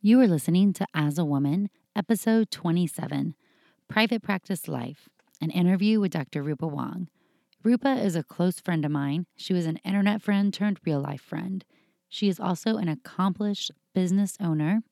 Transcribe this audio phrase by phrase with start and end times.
[0.00, 3.34] You are listening to As a Woman, episode 27
[3.88, 5.08] Private Practice Life,
[5.40, 6.40] an interview with Dr.
[6.40, 7.08] Rupa Wong.
[7.64, 9.26] Rupa is a close friend of mine.
[9.34, 11.64] She was an internet friend turned real life friend.
[12.08, 14.82] She is also an accomplished business owner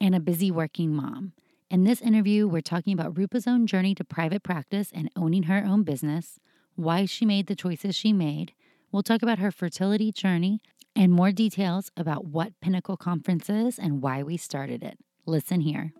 [0.00, 1.32] and a busy working mom.
[1.68, 5.64] In this interview, we're talking about Rupa's own journey to private practice and owning her
[5.66, 6.38] own business,
[6.76, 8.52] why she made the choices she made.
[8.94, 10.60] We'll talk about her fertility journey
[10.94, 14.96] and more details about what Pinnacle Conference is and why we started it.
[15.26, 15.92] Listen here.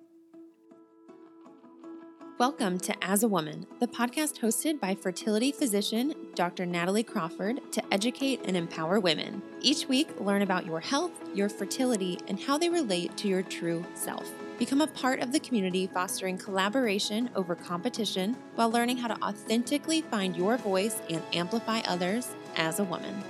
[2.38, 6.66] Welcome to As a Woman, the podcast hosted by fertility physician Dr.
[6.66, 9.42] Natalie Crawford to educate and empower women.
[9.60, 13.84] Each week, learn about your health, your fertility, and how they relate to your true
[13.94, 14.30] self.
[14.56, 20.02] Become a part of the community fostering collaboration over competition while learning how to authentically
[20.02, 23.22] find your voice and amplify others as a woman.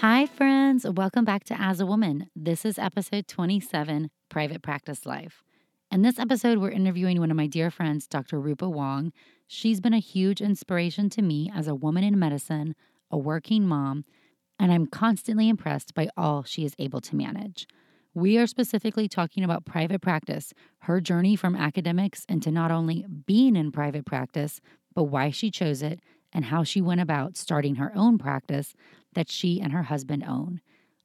[0.00, 0.84] Hi, friends.
[0.84, 2.28] Welcome back to As a Woman.
[2.34, 5.42] This is episode 27 Private Practice Life.
[5.90, 8.40] In this episode, we're interviewing one of my dear friends, Dr.
[8.40, 9.12] Rupa Wong.
[9.46, 12.74] She's been a huge inspiration to me as a woman in medicine,
[13.10, 14.04] a working mom,
[14.58, 17.66] and I'm constantly impressed by all she is able to manage.
[18.14, 23.56] We are specifically talking about private practice, her journey from academics into not only being
[23.56, 24.60] in private practice,
[24.94, 26.00] but why she chose it
[26.32, 28.74] and how she went about starting her own practice
[29.14, 30.60] that she and her husband own.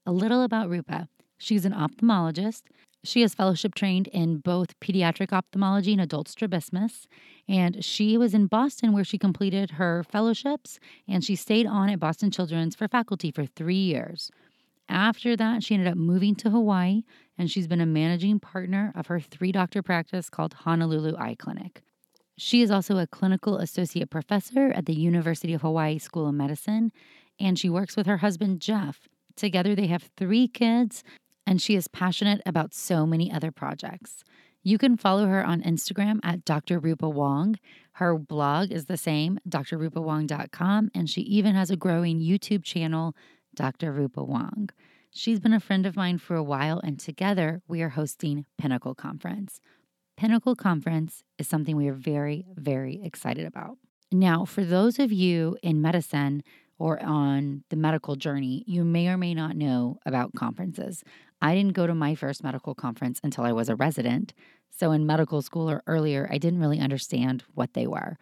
[0.05, 1.09] A little about Rupa.
[1.37, 2.63] She's an ophthalmologist.
[3.03, 7.07] She is fellowship trained in both pediatric ophthalmology and adult strabismus.
[7.47, 11.99] And she was in Boston where she completed her fellowships and she stayed on at
[11.99, 14.31] Boston Children's for faculty for three years.
[14.89, 17.03] After that, she ended up moving to Hawaii
[17.37, 21.81] and she's been a managing partner of her three doctor practice called Honolulu Eye Clinic.
[22.37, 26.91] She is also a clinical associate professor at the University of Hawaii School of Medicine,
[27.39, 29.07] and she works with her husband, Jeff.
[29.35, 31.03] Together, they have three kids,
[31.47, 34.23] and she is passionate about so many other projects.
[34.63, 36.77] You can follow her on Instagram at Dr.
[36.77, 37.55] Rupa Wong.
[37.93, 43.15] Her blog is the same, drrupawong.com, and she even has a growing YouTube channel,
[43.55, 43.91] Dr.
[43.91, 44.69] Rupa Wong.
[45.09, 48.93] She's been a friend of mine for a while, and together we are hosting Pinnacle
[48.93, 49.59] Conference.
[50.17, 53.77] Pinnacle Conference is something we are very, very excited about.
[54.11, 56.41] Now, for those of you in medicine
[56.79, 61.03] or on the medical journey, you may or may not know about conferences.
[61.39, 64.33] I didn't go to my first medical conference until I was a resident.
[64.71, 68.17] So, in medical school or earlier, I didn't really understand what they were.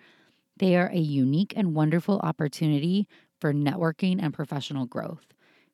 [0.58, 3.08] They are a unique and wonderful opportunity
[3.40, 5.28] for networking and professional growth.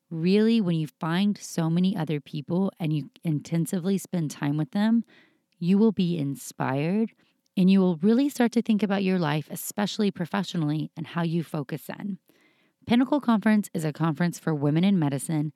[0.08, 5.04] Really, when you find so many other people and you intensively spend time with them,
[5.62, 7.12] you will be inspired
[7.56, 11.44] and you will really start to think about your life, especially professionally, and how you
[11.44, 12.18] focus in.
[12.84, 15.52] Pinnacle Conference is a conference for women in medicine.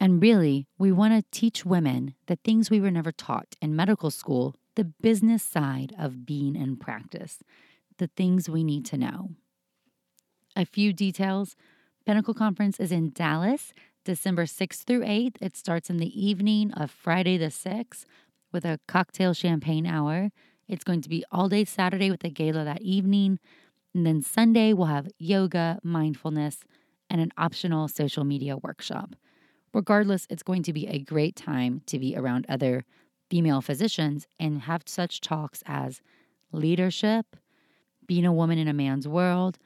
[0.00, 4.10] And really, we want to teach women the things we were never taught in medical
[4.10, 7.40] school, the business side of being in practice,
[7.98, 9.32] the things we need to know.
[10.56, 11.54] A few details
[12.06, 13.74] Pinnacle Conference is in Dallas,
[14.04, 15.36] December 6th through 8th.
[15.42, 18.06] It starts in the evening of Friday the 6th
[18.54, 20.30] with a cocktail champagne hour.
[20.66, 23.38] It's going to be all day Saturday with a gala that evening.
[23.94, 26.60] And then Sunday, we'll have yoga, mindfulness,
[27.10, 29.16] and an optional social media workshop.
[29.74, 32.84] Regardless, it's going to be a great time to be around other
[33.28, 36.00] female physicians and have such talks as
[36.52, 37.36] leadership,
[38.06, 39.58] being a woman in a man's world,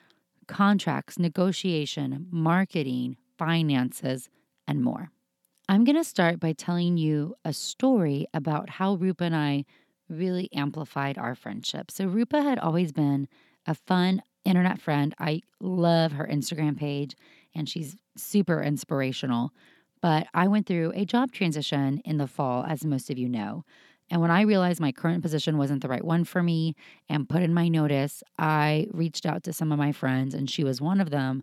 [0.46, 4.30] contracts, negotiation, marketing, finances,
[4.66, 5.10] and more.
[5.68, 9.64] I'm going to start by telling you a story about how Rupa and I
[10.08, 11.90] really amplified our friendship.
[11.90, 13.28] So, Rupa had always been
[13.66, 15.14] a fun internet friend.
[15.18, 17.14] I love her Instagram page,
[17.54, 19.52] and she's super inspirational.
[20.00, 23.64] But I went through a job transition in the fall, as most of you know.
[24.10, 26.76] And when I realized my current position wasn't the right one for me
[27.10, 30.64] and put in my notice, I reached out to some of my friends, and she
[30.64, 31.42] was one of them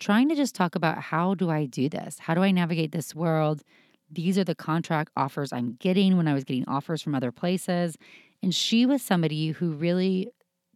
[0.00, 2.18] trying to just talk about how do I do this?
[2.18, 3.62] How do I navigate this world?
[4.10, 7.96] These are the contract offers I'm getting when I was getting offers from other places.
[8.42, 10.30] And she was somebody who really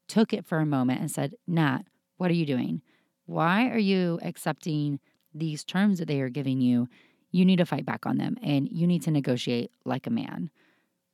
[0.06, 1.80] took it for a moment and said, Nat,
[2.18, 2.82] what are you doing?
[3.26, 5.00] Why are you accepting
[5.34, 6.88] these terms that they are giving you?
[7.34, 10.50] you need to fight back on them and you need to negotiate like a man.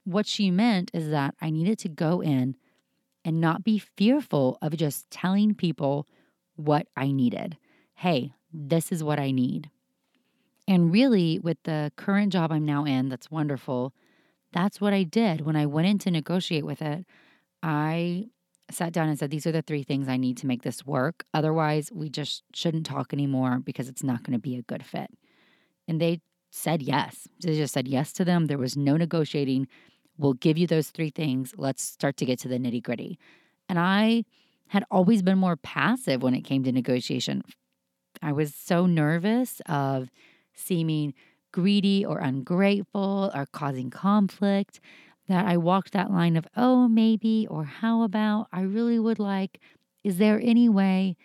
[0.05, 2.57] What she meant is that I needed to go in
[3.25, 6.07] and not be fearful of just telling people
[6.57, 7.57] what I needed.
[8.01, 9.69] Hey, this is what I need.
[10.67, 13.93] And really, with the current job I'm now in, that's wonderful.
[14.55, 17.05] That's what I did when I went in to negotiate with it.
[17.63, 18.29] I
[18.71, 21.27] sat down and said, These are the three things I need to make this work.
[21.35, 25.11] Otherwise, we just shouldn't talk anymore because it's not going to be a good fit.
[25.87, 27.29] And they said yes.
[27.43, 28.47] They just said yes to them.
[28.47, 29.69] There was no negotiating.
[30.17, 31.53] We'll give you those three things.
[31.59, 33.19] Let's start to get to the nitty gritty.
[33.69, 34.25] And I
[34.69, 37.43] had always been more passive when it came to negotiation.
[38.23, 40.11] I was so nervous of
[40.55, 41.15] seeming
[41.53, 44.81] greedy or ungrateful or causing conflict
[45.29, 49.61] that I walked that line of, oh, maybe, or how about, I really would like,
[50.03, 51.17] is there any way,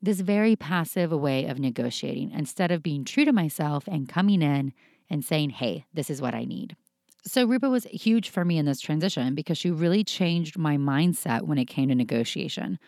[0.00, 4.72] this very passive way of negotiating instead of being true to myself and coming in
[5.10, 6.76] and saying, hey, this is what I need.
[7.24, 11.42] So, Rupa was huge for me in this transition because she really changed my mindset
[11.42, 12.78] when it came to negotiation.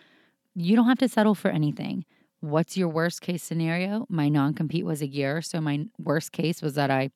[0.55, 2.05] You don't have to settle for anything.
[2.41, 4.07] What's your worst case scenario?
[4.09, 5.43] My non compete was a year.
[5.43, 7.11] So, my worst case was that I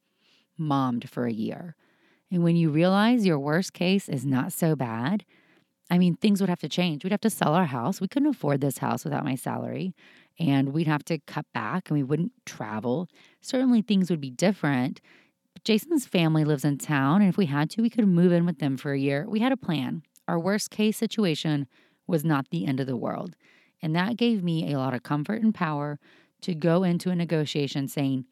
[0.59, 1.77] mommed for a year.
[2.31, 5.25] And when you realize your worst case is not so bad,
[5.91, 7.05] I mean, things would have to change.
[7.05, 8.01] We'd have to sell our house.
[8.01, 9.95] We couldn't afford this house without my salary.
[10.39, 13.09] And we'd have to cut back and we wouldn't travel.
[13.41, 15.01] Certainly, things would be different.
[15.63, 17.23] Jason's family lives in town.
[17.23, 19.25] And if we had to, we could move in with them for a year.
[19.27, 20.03] We had a plan.
[20.29, 21.67] Our worst case situation
[22.07, 23.37] was not the end of the world.
[23.85, 26.01] And that gave me a lot of comfort and power
[26.41, 28.25] to go into a negotiation saying,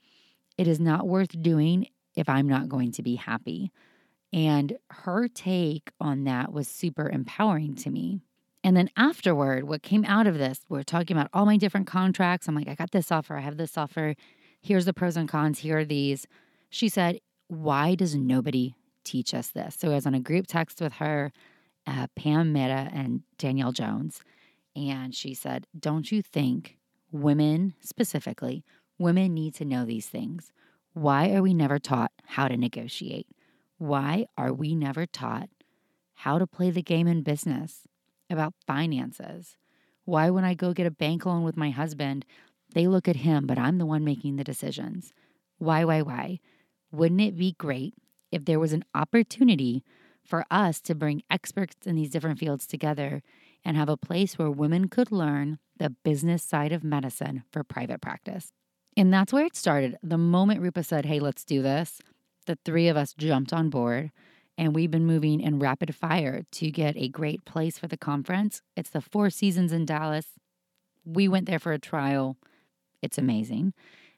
[0.56, 3.70] it is not worth doing if I'm not going to be happy.
[4.32, 8.22] And her take on that was super empowering to me.
[8.64, 12.48] And then afterward, what came out of this, we're talking about all my different contracts.
[12.48, 14.14] I'm like, I got this offer, I have this offer.
[14.62, 15.58] Here's the pros and cons.
[15.58, 16.26] Here are these.
[16.70, 18.74] She said, Why does nobody
[19.04, 19.76] teach us this?
[19.78, 21.30] So I was on a group text with her,
[21.86, 24.22] uh, Pam Mehta and Danielle Jones.
[24.74, 26.78] And she said, Don't you think
[27.10, 28.64] women specifically,
[28.98, 30.52] women need to know these things?
[30.94, 33.26] Why are we never taught how to negotiate?
[33.78, 35.48] Why are we never taught
[36.14, 37.88] how to play the game in business
[38.30, 39.56] about finances?
[40.04, 42.24] Why, when I go get a bank loan with my husband,
[42.74, 45.12] they look at him, but I'm the one making the decisions?
[45.58, 46.40] Why, why, why?
[46.90, 47.94] Wouldn't it be great
[48.30, 49.84] if there was an opportunity
[50.24, 53.22] for us to bring experts in these different fields together
[53.64, 58.00] and have a place where women could learn the business side of medicine for private
[58.00, 58.52] practice.
[58.96, 59.96] And that's where it started.
[60.02, 62.00] The moment Rupa said, Hey, let's do this,
[62.46, 64.10] the three of us jumped on board
[64.58, 68.62] and we've been moving in rapid fire to get a great place for the conference.
[68.76, 70.26] It's the Four Seasons in Dallas.
[71.04, 72.36] We went there for a trial.
[73.00, 73.72] It's amazing.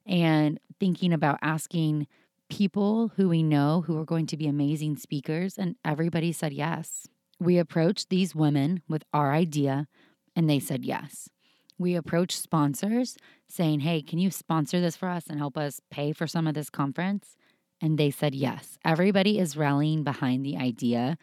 [0.07, 2.07] And thinking about asking
[2.51, 7.09] people who we know who are going to be amazing speakers, and everybody said yes.
[7.45, 9.87] We approached these women with our idea,
[10.35, 11.29] and they said yes.
[11.77, 13.19] We approached sponsors
[13.49, 16.55] saying, Hey, can you sponsor this for us and help us pay for some of
[16.55, 17.37] this conference?
[17.83, 18.79] And they said yes.
[18.83, 21.19] Everybody is rallying behind the idea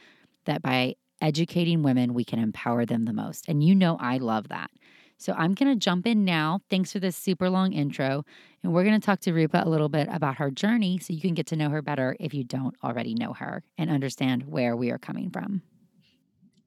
[0.45, 3.45] that by educating women, we can empower them the most.
[3.47, 4.69] And you know, I love that.
[5.18, 6.62] So I'm going to jump in now.
[6.69, 8.25] Thanks for this super long intro.
[8.62, 11.21] And we're going to talk to Rupa a little bit about her journey so you
[11.21, 14.75] can get to know her better if you don't already know her and understand where
[14.75, 15.63] we are coming from.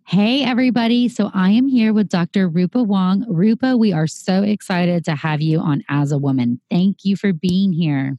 [0.07, 1.09] Hey, everybody.
[1.09, 2.47] So I am here with Dr.
[2.47, 3.25] Rupa Wong.
[3.27, 6.61] Rupa, we are so excited to have you on As a Woman.
[6.71, 8.19] Thank you for being here.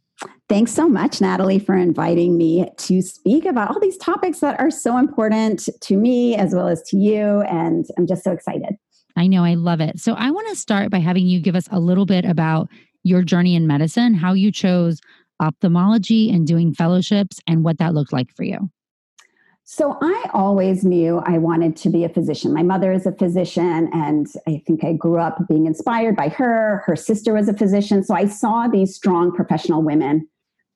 [0.50, 4.72] Thanks so much, Natalie, for inviting me to speak about all these topics that are
[4.72, 7.42] so important to me as well as to you.
[7.42, 8.76] And I'm just so excited.
[9.16, 10.00] I know, I love it.
[10.00, 12.68] So I want to start by having you give us a little bit about
[13.04, 15.00] your journey in medicine, how you chose
[15.40, 18.72] ophthalmology and doing fellowships, and what that looked like for you.
[19.68, 22.54] So I always knew I wanted to be a physician.
[22.54, 26.84] My mother is a physician, and I think I grew up being inspired by her.
[26.86, 28.04] Her sister was a physician.
[28.04, 30.28] So I saw these strong professional women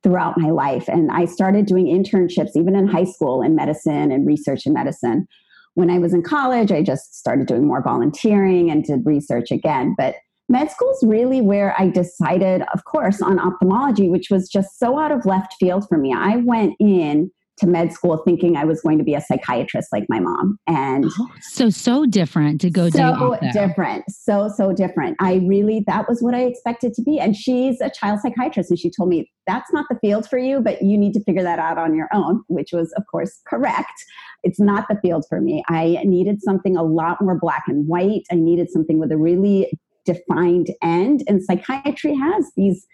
[0.02, 0.88] throughout my life.
[0.88, 5.28] And I started doing internships even in high school in medicine and research in medicine.
[5.76, 9.94] When I was in college, I just started doing more volunteering and did research again.
[10.00, 10.16] But
[10.48, 14.98] med school is really where I decided, of course, on ophthalmology, which was just so
[14.98, 16.12] out of left field for me.
[16.12, 20.06] I went in to med school thinking I was going to be a psychiatrist like
[20.10, 20.58] my mom.
[20.68, 24.04] And oh, so, so different to go so different.
[24.10, 25.18] So, so different.
[25.20, 27.20] I really, that was what I expected to be.
[27.20, 28.70] And she's a child psychiatrist.
[28.70, 31.44] And she told me, that's not the field for you, but you need to figure
[31.44, 34.06] that out on your own, which was, of course, correct.
[34.44, 35.64] It's not the field for me.
[35.68, 38.24] I needed something a lot more black and white.
[38.32, 39.72] I needed something with a really
[40.06, 41.24] defined end.
[41.28, 42.86] And psychiatry has these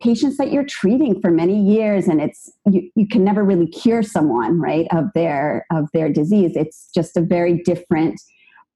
[0.00, 4.02] patients that you're treating for many years and it's you, you can never really cure
[4.02, 6.52] someone right of their of their disease.
[6.54, 8.20] It's just a very different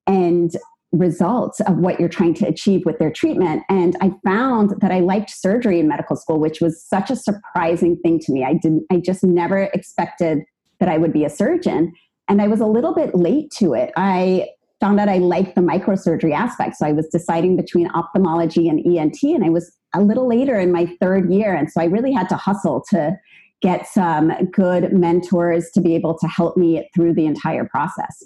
[0.07, 0.57] end
[0.91, 3.62] results of what you're trying to achieve with their treatment.
[3.69, 7.97] And i found that i liked surgery in medical school which was such a surprising
[7.99, 8.45] thing to me.
[8.45, 10.41] I didn't i just never expected
[10.81, 11.93] that i would be a surgeon
[12.29, 13.93] and i was a little bit late to it.
[13.97, 14.49] I
[14.81, 19.23] found out i liked the microsurgery aspect so i was deciding between ophthalmology and ent
[19.23, 21.54] and i was a little later in my third year.
[21.54, 23.18] And so I really had to hustle to
[23.61, 28.25] get some good mentors to be able to help me through the entire process.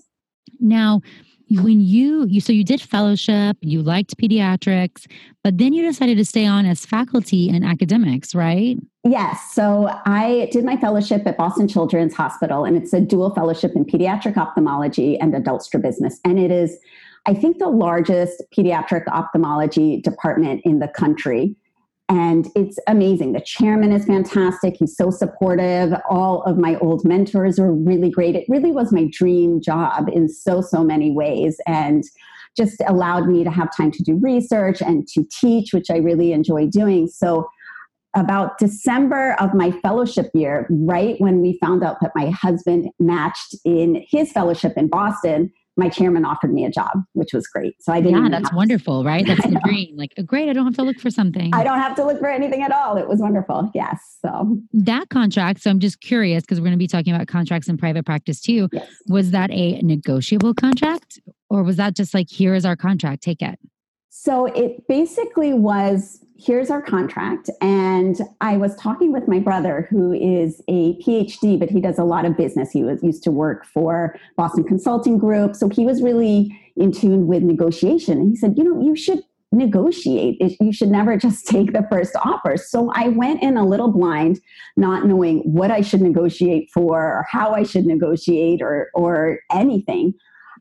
[0.58, 1.02] Now,
[1.48, 5.06] when you you so you did fellowship you liked pediatrics
[5.44, 10.48] but then you decided to stay on as faculty in academics right yes so i
[10.50, 15.16] did my fellowship at boston children's hospital and it's a dual fellowship in pediatric ophthalmology
[15.20, 16.78] and adult strabismus and it is
[17.26, 21.56] I think, the largest pediatric ophthalmology department in the country.
[22.08, 23.32] And it's amazing.
[23.32, 24.76] The chairman is fantastic.
[24.78, 25.92] He's so supportive.
[26.08, 28.36] All of my old mentors were really great.
[28.36, 31.58] It really was my dream job in so, so many ways.
[31.66, 32.04] And
[32.56, 36.32] just allowed me to have time to do research and to teach, which I really
[36.32, 37.06] enjoy doing.
[37.08, 37.48] So,
[38.14, 43.54] about December of my fellowship year, right when we found out that my husband matched
[43.66, 47.82] in his fellowship in Boston, my chairman offered me a job, which was great.
[47.82, 48.22] So I didn't.
[48.22, 49.26] Yeah, that's wonderful, to, right?
[49.36, 49.96] That's the dream.
[49.96, 51.54] Like, oh, great, I don't have to look for something.
[51.54, 52.96] I don't have to look for anything at all.
[52.96, 53.70] It was wonderful.
[53.74, 54.18] Yes.
[54.22, 55.62] So that contract.
[55.62, 58.40] So I'm just curious because we're going to be talking about contracts in private practice
[58.40, 58.68] too.
[58.72, 58.88] Yes.
[59.08, 63.42] Was that a negotiable contract, or was that just like, here is our contract, take
[63.42, 63.58] it?
[64.18, 67.50] So it basically was here's our contract.
[67.60, 72.04] And I was talking with my brother, who is a PhD, but he does a
[72.04, 72.70] lot of business.
[72.70, 75.54] He was used to work for Boston Consulting Group.
[75.54, 78.18] So he was really in tune with negotiation.
[78.18, 79.20] And he said, you know, you should
[79.52, 80.40] negotiate.
[80.60, 82.56] You should never just take the first offer.
[82.56, 84.40] So I went in a little blind,
[84.76, 90.14] not knowing what I should negotiate for or how I should negotiate or, or anything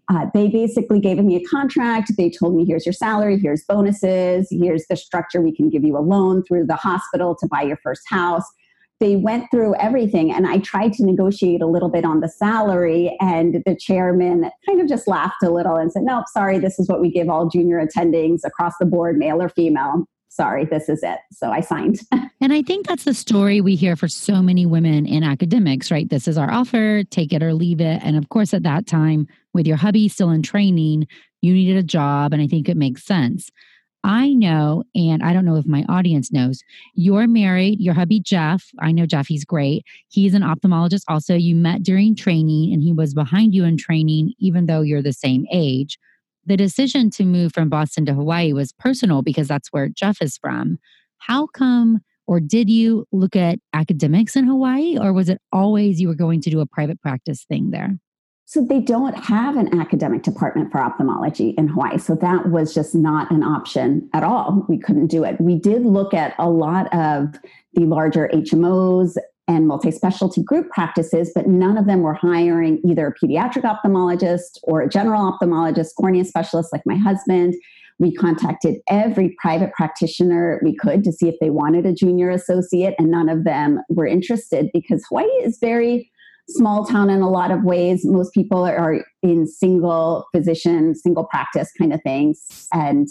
[0.09, 2.12] uh, they basically gave me a contract.
[2.17, 5.41] They told me, here's your salary, here's bonuses, here's the structure.
[5.41, 8.45] We can give you a loan through the hospital to buy your first house.
[9.00, 13.17] They went through everything, and I tried to negotiate a little bit on the salary.
[13.19, 16.88] And the chairman kind of just laughed a little and said, Nope, sorry, this is
[16.88, 20.05] what we give all junior attendings across the board, male or female
[20.36, 21.20] sorry, this is it.
[21.32, 22.00] So I signed.
[22.42, 26.10] and I think that's the story we hear for so many women in academics, right?
[26.10, 28.01] This is our offer, take it or leave it.
[28.04, 31.08] And of course, at that time, with your hubby still in training,
[31.42, 32.34] you needed a job.
[32.34, 33.50] And I think it makes sense.
[34.04, 36.62] I know, and I don't know if my audience knows,
[36.94, 38.70] you're married, your hubby Jeff.
[38.80, 39.84] I know Jeff, he's great.
[40.10, 41.34] He's an ophthalmologist also.
[41.34, 45.13] You met during training and he was behind you in training, even though you're the
[45.13, 45.98] same age
[46.45, 50.37] the decision to move from Boston to Hawaii was personal because that's where Jeff is
[50.37, 50.77] from.
[51.17, 56.07] How come, or did you look at academics in Hawaii, or was it always you
[56.07, 57.97] were going to do a private practice thing there?
[58.47, 61.97] So they don't have an academic department for ophthalmology in Hawaii.
[61.97, 64.63] So that was just not an option at all.
[64.69, 65.41] We couldn't do it.
[65.41, 67.39] We did look at a lot of
[67.73, 73.07] the larger HMOs and multi specialty group practices, but none of them were hiring either
[73.07, 77.53] a pediatric ophthalmologist or a general ophthalmologist, cornea specialist like my husband.
[77.97, 82.95] We contacted every private practitioner we could to see if they wanted a junior associate,
[82.97, 86.11] and none of them were interested because Hawaii is very
[86.49, 88.01] small town in a lot of ways.
[88.03, 92.67] Most people are in single physician, single practice kind of things.
[92.73, 93.07] And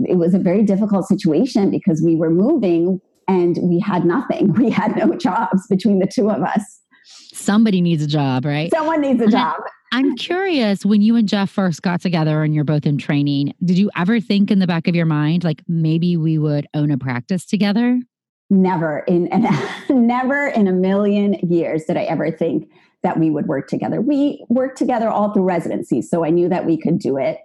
[0.00, 3.00] it was a very difficult situation because we were moving
[3.30, 4.52] and we had nothing.
[4.60, 6.80] We had no jobs between the two of us.
[7.32, 8.70] Somebody needs a job, right?
[8.70, 9.60] Someone needs a job.
[9.92, 13.78] I'm curious when you and Jeff first got together and you're both in training, did
[13.78, 16.98] you ever think in the back of your mind, like maybe we would own a
[16.98, 17.98] practice together?
[18.50, 19.48] Never in, in
[20.06, 22.68] never in a million years did I ever think
[23.02, 24.00] that we would work together.
[24.00, 27.38] We worked together all through residency, so I knew that we could do it,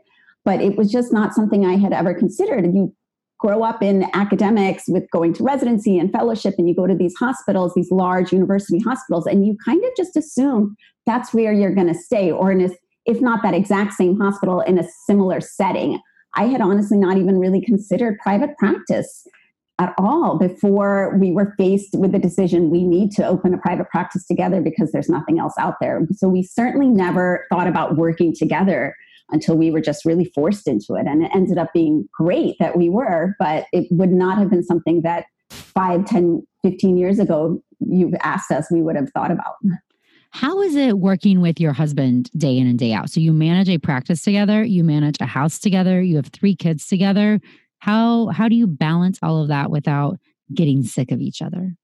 [0.43, 2.65] but it was just not something I had ever considered.
[2.65, 2.95] And you
[3.39, 7.13] grow up in academics with going to residency and fellowship and you go to these
[7.19, 10.75] hospitals these large university hospitals and you kind of just assume
[11.05, 12.69] that's where you're going to stay or in a,
[13.05, 15.99] if not that exact same hospital in a similar setting.
[16.35, 19.27] I had honestly not even really considered private practice
[19.77, 23.89] at all before we were faced with the decision we need to open a private
[23.89, 26.07] practice together because there's nothing else out there.
[26.13, 28.95] So we certainly never thought about working together
[29.29, 31.07] until we were just really forced into it.
[31.07, 34.63] And it ended up being great that we were, but it would not have been
[34.63, 39.55] something that five, 10, 15 years ago you've asked us, we would have thought about.
[40.31, 43.09] How is it working with your husband day in and day out?
[43.09, 46.87] So you manage a practice together, you manage a house together, you have three kids
[46.87, 47.39] together.
[47.79, 50.17] How how do you balance all of that without
[50.53, 51.75] getting sick of each other?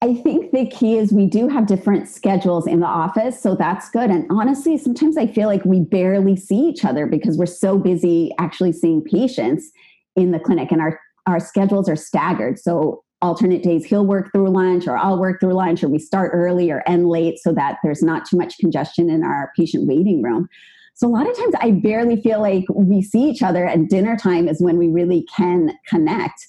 [0.00, 3.90] I think the key is we do have different schedules in the office, so that's
[3.90, 4.10] good.
[4.10, 8.32] And honestly, sometimes I feel like we barely see each other because we're so busy
[8.38, 9.72] actually seeing patients
[10.14, 12.58] in the clinic and our our schedules are staggered.
[12.58, 16.30] So alternate days he'll work through lunch or I'll work through lunch or we start
[16.32, 20.22] early or end late so that there's not too much congestion in our patient waiting
[20.22, 20.48] room.
[20.94, 24.16] So a lot of times I barely feel like we see each other and dinner
[24.16, 26.46] time is when we really can connect.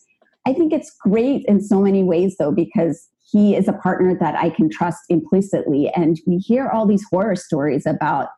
[0.47, 4.35] I think it's great in so many ways though because he is a partner that
[4.35, 5.89] I can trust implicitly.
[5.95, 8.29] And we hear all these horror stories about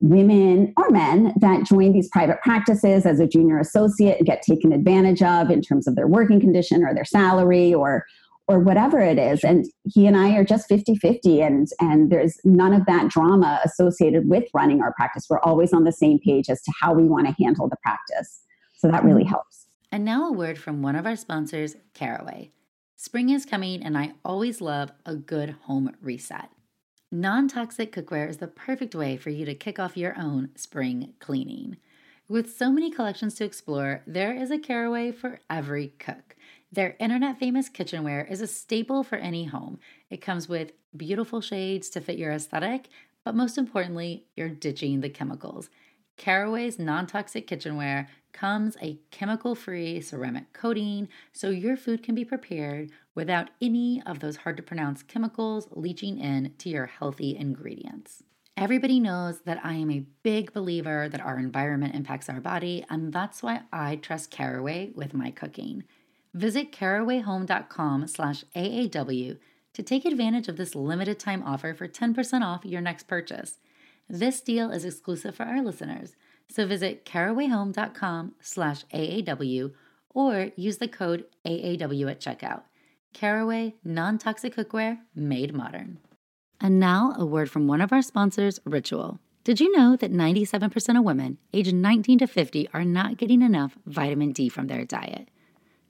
[0.00, 4.72] women or men that join these private practices as a junior associate and get taken
[4.72, 8.06] advantage of in terms of their working condition or their salary or
[8.48, 9.44] or whatever it is.
[9.44, 14.28] And he and i are just 50-50 and and there's none of that drama associated
[14.28, 15.26] with running our practice.
[15.28, 18.40] We're always on the same page as to how we want to handle the practice.
[18.78, 19.30] So that really mm-hmm.
[19.30, 19.66] helps.
[19.92, 22.50] And now a word from one of our sponsors caraway
[23.02, 26.50] Spring is coming, and I always love a good home reset.
[27.10, 31.14] Non toxic cookware is the perfect way for you to kick off your own spring
[31.18, 31.78] cleaning.
[32.28, 36.36] With so many collections to explore, there is a caraway for every cook.
[36.70, 39.78] Their internet famous kitchenware is a staple for any home.
[40.10, 42.90] It comes with beautiful shades to fit your aesthetic,
[43.24, 45.70] but most importantly, you're ditching the chemicals.
[46.18, 52.24] Caraway's non toxic kitchenware comes a chemical free ceramic coating so your food can be
[52.24, 58.22] prepared without any of those hard to pronounce chemicals leaching in to your healthy ingredients.
[58.56, 63.12] Everybody knows that I am a big believer that our environment impacts our body, and
[63.12, 65.84] that's why I trust Caraway with my cooking.
[66.34, 69.38] Visit carawayhome.com slash AAW
[69.72, 73.58] to take advantage of this limited time offer for 10% off your next purchase.
[74.08, 76.16] This deal is exclusive for our listeners,
[76.50, 79.72] so visit carawayhome.com slash AAW
[80.14, 82.62] or use the code AAW at checkout.
[83.12, 85.98] Caraway non-toxic cookware made modern.
[86.60, 89.18] And now a word from one of our sponsors, Ritual.
[89.42, 93.78] Did you know that 97% of women aged 19 to 50 are not getting enough
[93.86, 95.28] vitamin D from their diet?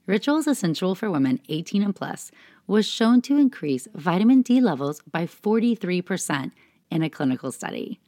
[0.07, 2.31] Ritual's Essential for Women 18 and Plus
[2.65, 6.51] was shown to increase vitamin D levels by 43%
[6.89, 7.99] in a clinical study.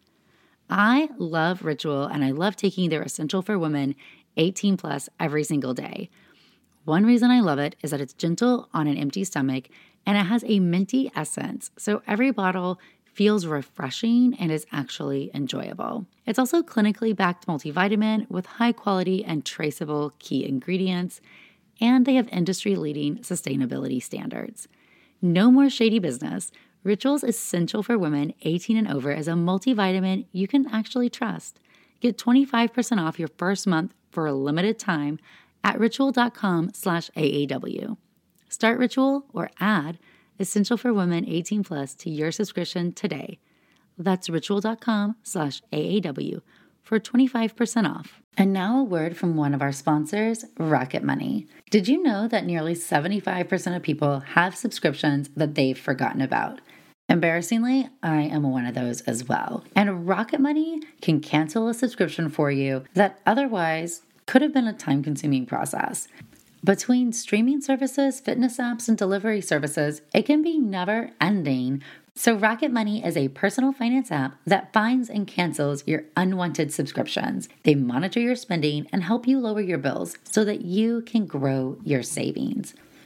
[0.69, 3.95] I love Ritual and I love taking their Essential for Women
[4.37, 6.09] 18 plus every single day.
[6.85, 9.69] One reason I love it is that it's gentle on an empty stomach
[10.05, 12.79] and it has a minty essence, so every bottle
[13.13, 16.05] feels refreshing and is actually enjoyable.
[16.25, 21.21] It's also clinically backed multivitamin with high quality and traceable key ingredients,
[21.79, 24.67] and they have industry leading sustainability standards.
[25.21, 26.51] No more shady business.
[26.83, 31.59] Rituals Essential for Women 18 and over is a multivitamin you can actually trust.
[32.01, 35.17] Get 25% off your first month for a limited time
[35.63, 37.95] at ritual.com slash AAW.
[38.49, 39.97] Start Ritual or add
[40.39, 43.39] Essential for Women 18 plus to your subscription today.
[43.97, 46.41] That's ritual.com slash AAW
[46.81, 48.21] for 25% off.
[48.35, 51.47] And now a word from one of our sponsors, Rocket Money.
[51.69, 56.59] Did you know that nearly 75% of people have subscriptions that they've forgotten about?
[57.13, 59.63] Embarrassingly, I am one of those as well.
[59.75, 64.73] And Rocket Money can cancel a subscription for you that otherwise could have been a
[64.73, 66.07] time consuming process.
[66.63, 71.83] Between streaming services, fitness apps, and delivery services, it can be never ending.
[72.15, 77.47] So, Rocket Money is a personal finance app that finds and cancels your unwanted subscriptions.
[77.61, 81.77] They monitor your spending and help you lower your bills so that you can grow
[81.83, 82.73] your savings.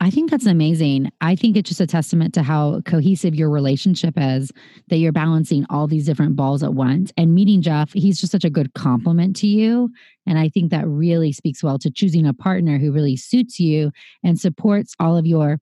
[0.00, 1.10] I think that's amazing.
[1.20, 4.52] I think it's just a testament to how cohesive your relationship is
[4.88, 7.12] that you're balancing all these different balls at once.
[7.16, 9.90] And meeting Jeff, he's just such a good compliment to you.
[10.24, 13.90] And I think that really speaks well to choosing a partner who really suits you
[14.22, 15.58] and supports all of your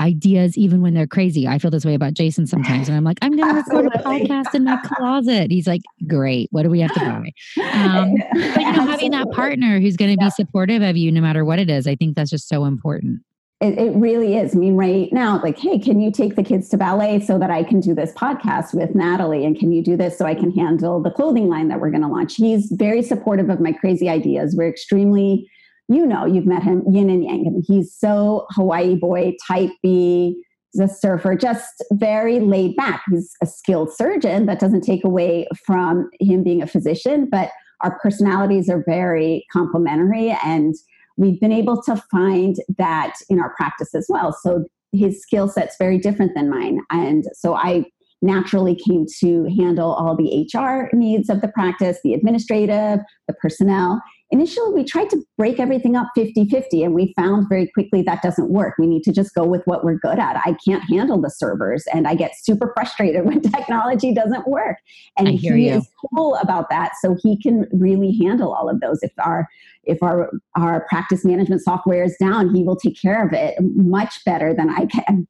[0.00, 1.46] ideas, even when they're crazy.
[1.46, 2.88] I feel this way about Jason sometimes.
[2.88, 5.50] And I'm like, I'm going to record a podcast in my closet.
[5.50, 6.48] He's like, great.
[6.50, 7.30] What do we have to buy?
[7.72, 11.20] Um, but, you know, having that partner who's going to be supportive of you no
[11.20, 13.20] matter what it is, I think that's just so important.
[13.60, 14.54] It, it, really is.
[14.54, 17.50] I mean, right now, like, hey, can you take the kids to ballet so that
[17.50, 19.46] I can do this podcast with Natalie?
[19.46, 22.02] And can you do this so I can handle the clothing line that we're going
[22.02, 22.36] to launch?
[22.36, 24.54] He's very supportive of my crazy ideas.
[24.54, 25.50] We're extremely,
[25.88, 27.46] you know, you've met him, yin and yang.
[27.46, 30.42] And he's so Hawaii boy, type B,
[30.78, 33.04] a surfer, just very laid back.
[33.10, 34.44] He's a skilled surgeon.
[34.44, 40.36] That doesn't take away from him being a physician, but our personalities are very complementary.
[40.44, 40.74] And
[41.16, 44.32] we've been able to find that in our practice as well.
[44.32, 46.80] So his skill set's very different than mine.
[46.90, 47.86] And so I
[48.22, 54.00] naturally came to handle all the HR needs of the practice, the administrative, the personnel,
[54.30, 58.50] initially we tried to break everything up 50-50 and we found very quickly that doesn't
[58.50, 58.74] work.
[58.78, 60.36] We need to just go with what we're good at.
[60.44, 64.78] I can't handle the servers and i get super frustrated when technology doesn't work.
[65.16, 65.74] And he you.
[65.74, 68.98] is cool about that so he can really handle all of those.
[69.02, 69.48] If our
[69.84, 74.24] if our our practice management software is down he will take care of it much
[74.24, 75.26] better than i can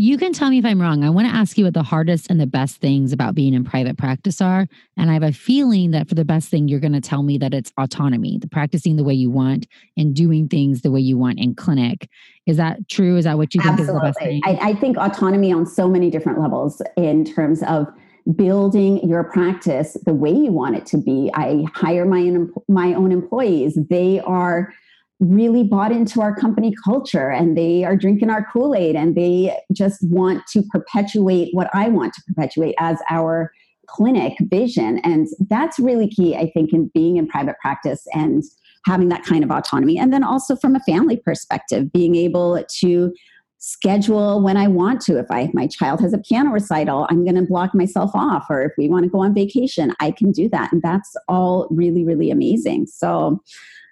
[0.00, 1.02] you can tell me if I'm wrong.
[1.02, 3.64] I want to ask you what the hardest and the best things about being in
[3.64, 4.68] private practice are.
[4.96, 7.36] And I have a feeling that for the best thing, you're going to tell me
[7.38, 11.18] that it's autonomy, the practicing the way you want and doing things the way you
[11.18, 12.08] want in clinic.
[12.46, 13.16] Is that true?
[13.16, 13.96] Is that what you think Absolutely.
[13.96, 14.40] is the best thing?
[14.44, 17.88] I, I think autonomy on so many different levels in terms of
[18.36, 21.28] building your practice the way you want it to be.
[21.34, 22.30] I hire my
[22.68, 23.76] my own employees.
[23.90, 24.72] They are
[25.20, 29.58] really bought into our company culture and they are drinking our Kool Aid and they
[29.72, 33.52] just want to perpetuate what I want to perpetuate as our
[33.86, 34.98] clinic vision.
[34.98, 38.44] And that's really key, I think, in being in private practice and
[38.86, 39.98] having that kind of autonomy.
[39.98, 43.12] And then also from a family perspective, being able to
[43.58, 45.18] schedule when I want to.
[45.18, 48.46] If I if my child has a piano recital, I'm going to block myself off.
[48.48, 50.72] Or if we want to go on vacation, I can do that.
[50.72, 52.86] And that's all really, really amazing.
[52.86, 53.42] So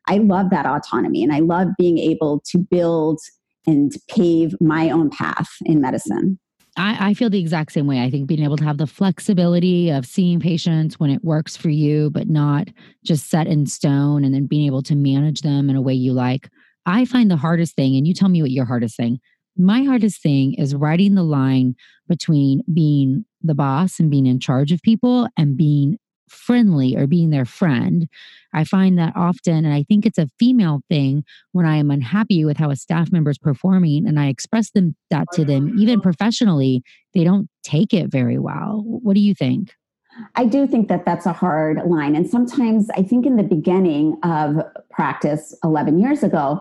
[0.07, 3.21] I love that autonomy and I love being able to build
[3.66, 6.38] and pave my own path in medicine.
[6.77, 8.03] I, I, feel the exact same way.
[8.03, 11.71] I think being able to have the flexibility of seeing patients when it works for
[11.71, 12.69] you, but not
[13.03, 16.12] just set in stone, and then being able to manage them in a way you
[16.12, 16.51] like.
[16.85, 19.21] I find the hardest thing, and you tell me what your hardest thing.
[19.57, 21.77] My hardest thing is writing the line
[22.09, 27.31] between being the boss and being in charge of people and being friendly or being
[27.31, 28.09] their friend.
[28.53, 32.45] I find that often, and I think it's a female thing when I am unhappy
[32.45, 35.97] with how a staff member is performing and I express them that to them, even
[35.97, 36.03] mm-hmm.
[36.03, 36.83] professionally,
[37.15, 38.83] they don't take it very well.
[38.85, 39.75] What do you think?
[40.35, 42.17] I do think that that's a hard line.
[42.17, 44.57] And sometimes I think in the beginning of
[44.91, 46.61] practice 11 years ago,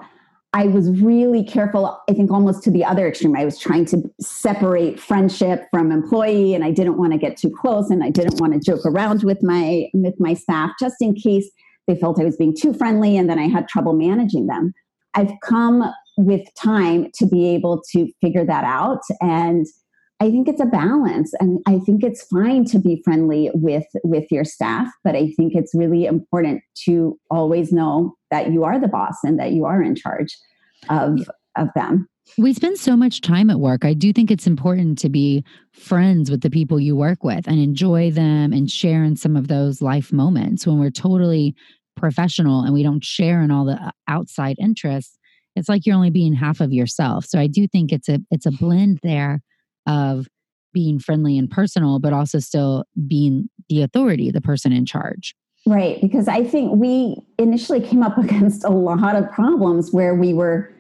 [0.56, 3.36] I was really careful, I think almost to the other extreme.
[3.36, 7.50] I was trying to separate friendship from employee and I didn't want to get too
[7.50, 11.14] close and I didn't want to joke around with my with my staff just in
[11.14, 11.52] case
[11.88, 14.74] they felt I was being too friendly and then I had trouble managing them.
[15.14, 19.66] I've come with time to be able to figure that out and
[20.26, 24.26] I think it's a balance and I think it's fine to be friendly with with
[24.32, 28.88] your staff, but I think it's really important to always know that you are the
[28.88, 30.36] boss and that you are in charge
[30.90, 32.08] of of them.
[32.40, 33.86] We spend so much time at work.
[33.86, 37.60] I do think it's important to be friends with the people you work with and
[37.60, 41.54] enjoy them and share in some of those life moments when we're totally
[41.96, 45.20] professional and we don't share in all the uh, outside interests.
[45.56, 47.26] It's like you're only being half of yourself.
[47.26, 49.44] So I do think it's a it's a blend there
[49.88, 50.28] of
[50.74, 55.36] being friendly and personal, but also still being the authority, the person in charge.
[55.66, 56.00] Right.
[56.02, 60.72] Because I think we initially came up against a lot of problems where we were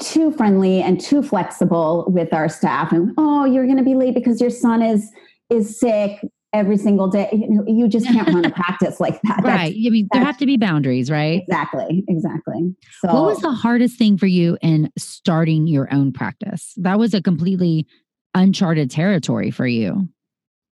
[0.00, 4.14] too friendly and too flexible with our staff and oh you're going to be late
[4.14, 5.12] because your son is
[5.50, 6.20] is sick
[6.54, 9.86] every single day you know you just can't run a practice like that right That's,
[9.86, 13.98] i mean there have to be boundaries right exactly exactly so what was the hardest
[13.98, 17.86] thing for you in starting your own practice that was a completely
[18.34, 20.08] uncharted territory for you?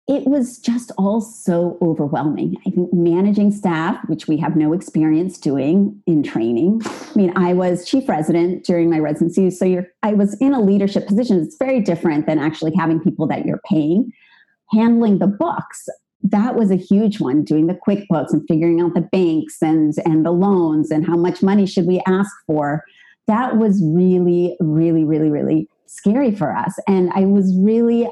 [0.09, 2.57] It was just all so overwhelming.
[2.64, 6.81] I think managing staff, which we have no experience doing in training.
[6.85, 10.61] I mean, I was chief resident during my residency, so you're, I was in a
[10.61, 11.40] leadership position.
[11.40, 14.12] It's very different than actually having people that you're paying.
[14.73, 15.88] Handling the books,
[16.23, 20.25] that was a huge one doing the quickbooks and figuring out the banks and and
[20.25, 22.85] the loans and how much money should we ask for
[23.27, 26.75] that was really really really really scary for us.
[26.87, 28.09] And I was really,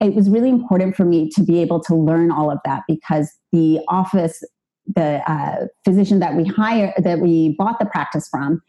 [0.00, 3.30] it was really important for me to be able to learn all of that because
[3.52, 4.42] the office,
[4.86, 8.60] the uh, physician that we hired, that we bought the practice from,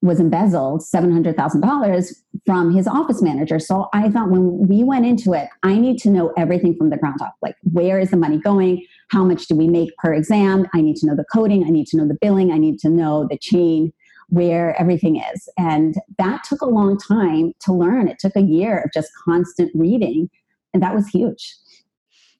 [0.00, 2.14] was embezzled $700,000
[2.46, 3.58] from his office manager.
[3.58, 6.96] So I thought when we went into it, I need to know everything from the
[6.96, 7.34] ground up.
[7.42, 8.84] Like, where is the money going?
[9.10, 10.66] How much do we make per exam?
[10.72, 11.64] I need to know the coding.
[11.64, 12.52] I need to know the billing.
[12.52, 13.92] I need to know the chain
[14.28, 15.48] where everything is.
[15.58, 18.08] And that took a long time to learn.
[18.08, 20.30] It took a year of just constant reading,
[20.72, 21.54] and that was huge.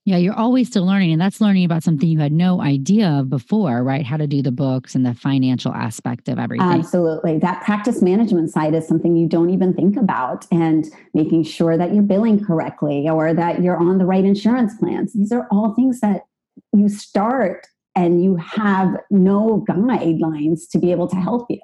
[0.04, 1.12] Yeah, you're always still learning.
[1.12, 4.06] And that's learning about something you had no idea of before, right?
[4.06, 6.66] How to do the books and the financial aspect of everything.
[6.66, 7.38] Absolutely.
[7.38, 11.92] That practice management side is something you don't even think about, and making sure that
[11.92, 15.12] you're billing correctly or that you're on the right insurance plans.
[15.12, 16.22] These are all things that
[16.72, 17.66] you start
[17.98, 21.60] and you have no guidelines to be able to help you.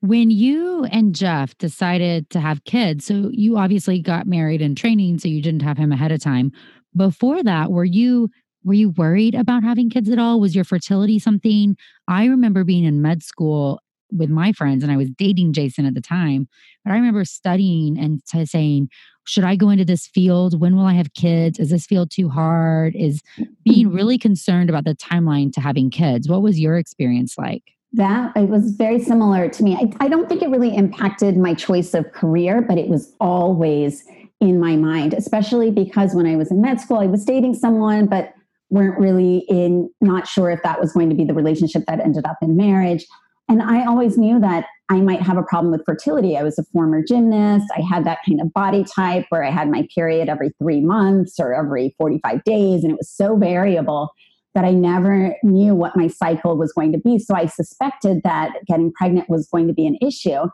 [0.00, 5.18] When you and Jeff decided to have kids, so you obviously got married in training,
[5.18, 6.50] so you didn't have him ahead of time.
[6.96, 8.28] Before that were you
[8.64, 10.40] were you worried about having kids at all?
[10.40, 11.76] Was your fertility something?
[12.08, 13.80] I remember being in med school
[14.12, 16.48] with my friends and i was dating jason at the time
[16.84, 18.88] but i remember studying and t- saying
[19.24, 20.60] should i go into this field?
[20.60, 21.60] When will i have kids?
[21.60, 22.96] Is this field too hard?
[22.96, 23.22] Is
[23.64, 23.94] being mm-hmm.
[23.94, 26.28] really concerned about the timeline to having kids.
[26.28, 27.62] What was your experience like?
[27.92, 29.76] That it was very similar to me.
[29.76, 34.04] I, I don't think it really impacted my choice of career but it was always
[34.40, 38.06] in my mind, especially because when I was in med school, I was dating someone,
[38.06, 38.32] but
[38.70, 42.24] weren't really in, not sure if that was going to be the relationship that ended
[42.24, 43.04] up in marriage.
[43.50, 46.36] And I always knew that I might have a problem with fertility.
[46.36, 47.66] I was a former gymnast.
[47.76, 51.34] I had that kind of body type where I had my period every three months
[51.40, 52.84] or every 45 days.
[52.84, 54.10] And it was so variable
[54.54, 57.18] that I never knew what my cycle was going to be.
[57.18, 60.48] So I suspected that getting pregnant was going to be an issue.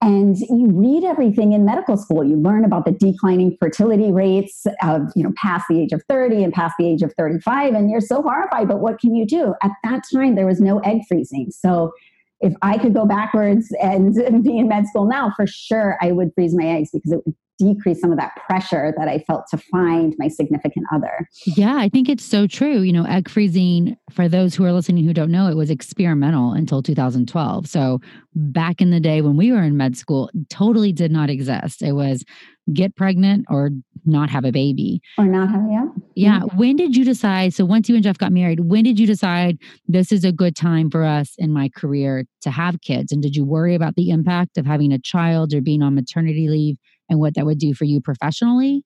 [0.00, 2.22] And you read everything in medical school.
[2.22, 6.44] You learn about the declining fertility rates of, you know, past the age of 30
[6.44, 7.74] and past the age of 35.
[7.74, 9.54] And you're so horrified, but what can you do?
[9.62, 11.50] At that time, there was no egg freezing.
[11.50, 11.92] So
[12.40, 16.30] if I could go backwards and be in med school now, for sure I would
[16.34, 19.58] freeze my eggs because it would decrease some of that pressure that I felt to
[19.58, 21.28] find my significant other.
[21.44, 22.80] Yeah, I think it's so true.
[22.80, 26.52] You know, egg freezing, for those who are listening who don't know, it was experimental
[26.52, 27.68] until 2012.
[27.68, 28.00] So
[28.34, 31.82] back in the day when we were in med school, totally did not exist.
[31.82, 32.24] It was
[32.72, 33.70] get pregnant or
[34.04, 35.00] not have a baby.
[35.18, 35.86] Or not have, yeah.
[36.14, 36.40] Yeah.
[36.40, 36.58] Mm-hmm.
[36.58, 37.54] When did you decide?
[37.54, 40.56] So once you and Jeff got married, when did you decide this is a good
[40.56, 43.12] time for us in my career to have kids?
[43.12, 46.48] And did you worry about the impact of having a child or being on maternity
[46.48, 46.76] leave
[47.08, 48.84] and what that would do for you professionally?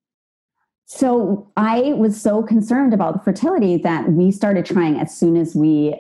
[0.87, 5.55] So I was so concerned about the fertility that we started trying as soon as
[5.55, 5.95] we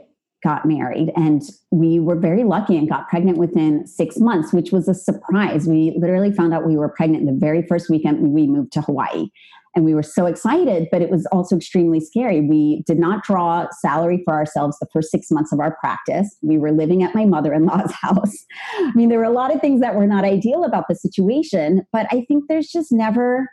[0.44, 1.10] got married.
[1.16, 5.66] And we were very lucky and got pregnant within six months, which was a surprise.
[5.66, 9.28] We literally found out we were pregnant the very first weekend we moved to Hawaii.
[9.76, 12.40] And we were so excited, but it was also extremely scary.
[12.40, 16.36] We did not draw salary for ourselves the first six months of our practice.
[16.42, 18.44] We were living at my mother in law's house.
[18.78, 21.84] I mean, there were a lot of things that were not ideal about the situation,
[21.92, 23.48] but I think there's just never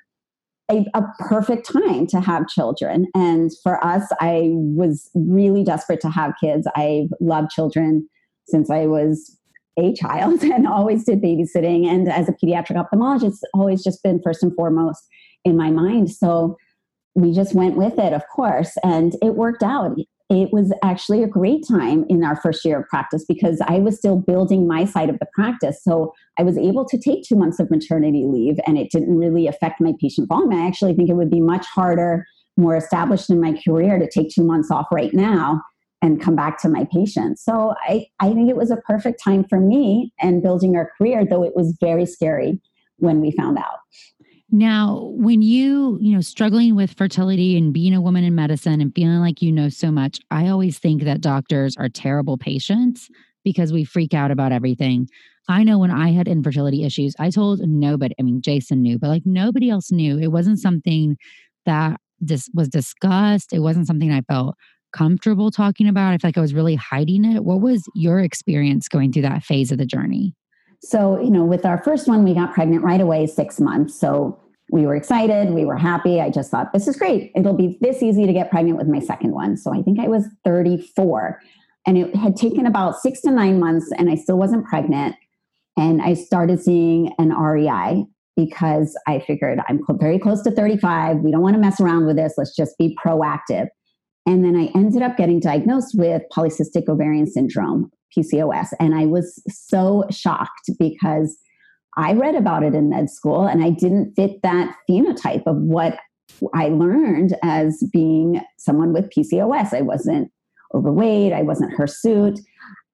[0.71, 3.07] a, a, perfect time to have children.
[3.13, 6.67] And for us, I was really desperate to have kids.
[6.75, 8.07] I've loved children
[8.47, 9.37] since I was
[9.77, 11.85] a child and always did babysitting.
[11.85, 15.03] And as a pediatric ophthalmologist, it's always just been first and foremost
[15.43, 16.11] in my mind.
[16.11, 16.57] So
[17.15, 19.97] we just went with it, of course, and it worked out
[20.31, 23.97] it was actually a great time in our first year of practice because I was
[23.97, 25.83] still building my side of the practice.
[25.83, 29.47] So I was able to take two months of maternity leave and it didn't really
[29.47, 30.53] affect my patient volume.
[30.53, 34.29] I actually think it would be much harder, more established in my career to take
[34.29, 35.61] two months off right now
[36.01, 37.43] and come back to my patients.
[37.43, 41.25] So I, I think it was a perfect time for me and building our career,
[41.29, 42.61] though it was very scary
[42.97, 43.79] when we found out.
[44.53, 48.93] Now, when you, you know, struggling with fertility and being a woman in medicine and
[48.93, 53.09] feeling like you know so much, I always think that doctors are terrible patients
[53.45, 55.07] because we freak out about everything.
[55.47, 59.07] I know when I had infertility issues, I told nobody, I mean, Jason knew, but
[59.07, 60.19] like nobody else knew.
[60.19, 61.17] It wasn't something
[61.65, 63.53] that this was discussed.
[63.53, 64.55] It wasn't something I felt
[64.93, 66.13] comfortable talking about.
[66.13, 67.45] I feel like I was really hiding it.
[67.45, 70.35] What was your experience going through that phase of the journey?
[70.83, 73.97] So, you know, with our first one, we got pregnant right away, six months.
[73.97, 74.40] So
[74.71, 75.51] we were excited.
[75.51, 76.21] We were happy.
[76.21, 77.31] I just thought, this is great.
[77.35, 79.57] It'll be this easy to get pregnant with my second one.
[79.57, 81.39] So I think I was 34.
[81.85, 85.15] And it had taken about six to nine months, and I still wasn't pregnant.
[85.77, 88.05] And I started seeing an REI
[88.37, 91.17] because I figured I'm very close to 35.
[91.17, 92.35] We don't want to mess around with this.
[92.37, 93.67] Let's just be proactive.
[94.25, 98.69] And then I ended up getting diagnosed with polycystic ovarian syndrome, PCOS.
[98.79, 101.37] And I was so shocked because
[101.97, 105.97] I read about it in med school and I didn't fit that phenotype of what
[106.53, 109.73] I learned as being someone with PCOS.
[109.73, 110.31] I wasn't
[110.73, 112.39] overweight, I wasn't hirsute.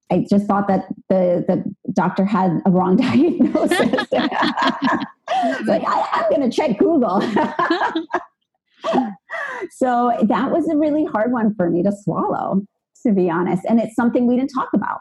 [0.10, 3.80] I just thought that the, the doctor had a wrong diagnosis.
[4.12, 7.22] like, I, I'm going to check Google.
[9.72, 12.62] so that was a really hard one for me to swallow,
[13.04, 13.64] to be honest.
[13.68, 15.00] And it's something we didn't talk about.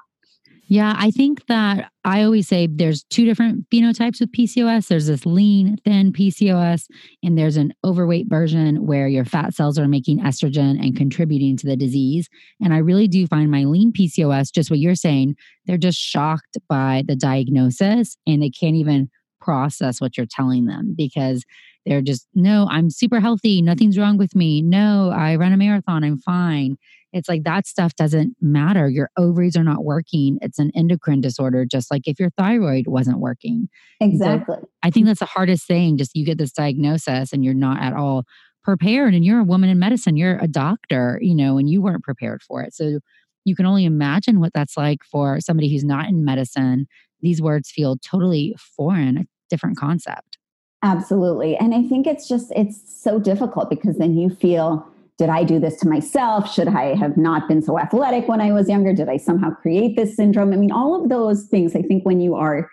[0.68, 4.88] Yeah, I think that I always say there's two different phenotypes with PCOS.
[4.88, 6.86] There's this lean, thin PCOS,
[7.22, 11.66] and there's an overweight version where your fat cells are making estrogen and contributing to
[11.66, 12.28] the disease.
[12.60, 16.58] And I really do find my lean PCOS, just what you're saying, they're just shocked
[16.68, 19.08] by the diagnosis and they can't even
[19.40, 21.44] process what you're telling them because
[21.84, 23.62] they're just, no, I'm super healthy.
[23.62, 24.62] Nothing's wrong with me.
[24.62, 26.02] No, I run a marathon.
[26.02, 26.76] I'm fine.
[27.16, 28.88] It's like that stuff doesn't matter.
[28.88, 30.38] Your ovaries are not working.
[30.42, 33.68] It's an endocrine disorder, just like if your thyroid wasn't working.
[34.00, 34.56] Exactly.
[34.60, 35.96] So I think that's the hardest thing.
[35.96, 38.24] Just you get this diagnosis and you're not at all
[38.62, 39.14] prepared.
[39.14, 42.42] And you're a woman in medicine, you're a doctor, you know, and you weren't prepared
[42.42, 42.74] for it.
[42.74, 42.98] So
[43.44, 46.86] you can only imagine what that's like for somebody who's not in medicine.
[47.20, 50.38] These words feel totally foreign, a different concept.
[50.82, 51.56] Absolutely.
[51.56, 54.86] And I think it's just, it's so difficult because then you feel,
[55.18, 56.52] did I do this to myself?
[56.52, 58.92] Should I have not been so athletic when I was younger?
[58.92, 60.52] Did I somehow create this syndrome?
[60.52, 62.70] I mean, all of those things, I think when you are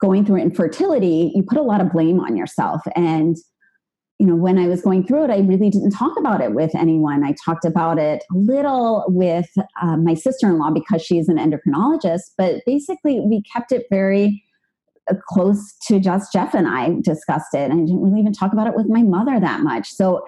[0.00, 2.82] going through infertility, you put a lot of blame on yourself.
[2.94, 3.36] And,
[4.18, 6.74] you know, when I was going through it, I really didn't talk about it with
[6.74, 7.24] anyone.
[7.24, 9.48] I talked about it a little with
[9.80, 14.44] uh, my sister in law because she's an endocrinologist, but basically we kept it very
[15.10, 17.70] uh, close to just Jeff and I discussed it.
[17.70, 19.88] And I didn't really even talk about it with my mother that much.
[19.88, 20.22] So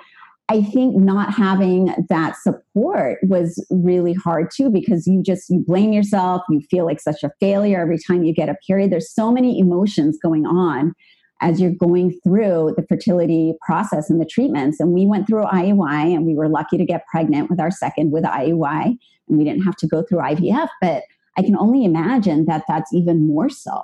[0.51, 5.93] I think not having that support was really hard too because you just you blame
[5.93, 8.93] yourself, you feel like such a failure every time you get a period.
[8.93, 10.93] There's so many emotions going on
[11.41, 14.81] as you're going through the fertility process and the treatments.
[14.81, 18.13] And we went through IUI and we were lucky to get pregnant with our second
[18.13, 18.97] with IUI
[19.29, 21.05] and we didn't have to go through IVF, but
[21.37, 23.83] I can only imagine that that's even more so.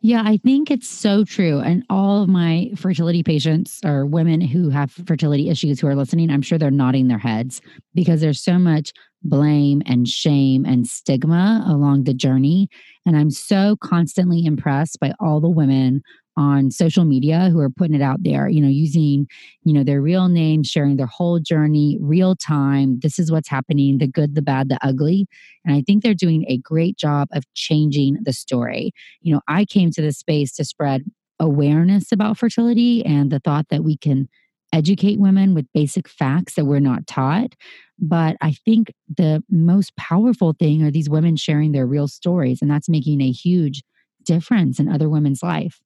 [0.00, 1.58] Yeah, I think it's so true.
[1.58, 6.30] And all of my fertility patients or women who have fertility issues who are listening,
[6.30, 7.60] I'm sure they're nodding their heads
[7.94, 8.92] because there's so much
[9.24, 12.68] blame and shame and stigma along the journey.
[13.04, 16.02] And I'm so constantly impressed by all the women
[16.38, 19.26] on social media who are putting it out there, you know, using,
[19.64, 23.00] you know, their real name, sharing their whole journey, real time.
[23.00, 25.26] This is what's happening, the good, the bad, the ugly.
[25.64, 28.92] And I think they're doing a great job of changing the story.
[29.20, 31.02] You know, I came to this space to spread
[31.40, 34.28] awareness about fertility and the thought that we can
[34.72, 37.54] educate women with basic facts that we're not taught.
[37.98, 42.70] But I think the most powerful thing are these women sharing their real stories, and
[42.70, 43.82] that's making a huge
[44.24, 45.80] difference in other women's life.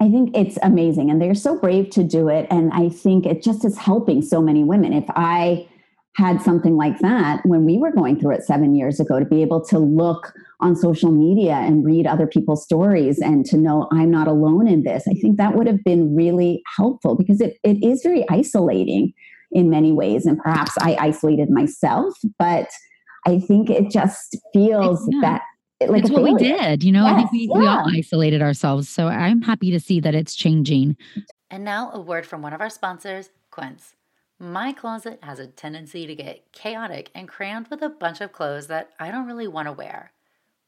[0.00, 1.10] I think it's amazing.
[1.10, 2.46] And they're so brave to do it.
[2.50, 4.92] And I think it just is helping so many women.
[4.92, 5.68] If I
[6.16, 9.42] had something like that when we were going through it seven years ago, to be
[9.42, 14.10] able to look on social media and read other people's stories and to know I'm
[14.10, 17.82] not alone in this, I think that would have been really helpful because it, it
[17.84, 19.12] is very isolating
[19.52, 20.26] in many ways.
[20.26, 22.68] And perhaps I isolated myself, but
[23.26, 25.20] I think it just feels yeah.
[25.22, 25.42] that
[25.80, 26.82] like it's what we did.
[26.82, 27.58] You know, yes, I think we, yeah.
[27.58, 28.88] we all isolated ourselves.
[28.88, 30.96] So I'm happy to see that it's changing.
[31.50, 33.94] And now a word from one of our sponsors, Quince.
[34.40, 38.68] My closet has a tendency to get chaotic and crammed with a bunch of clothes
[38.68, 40.12] that I don't really want to wear.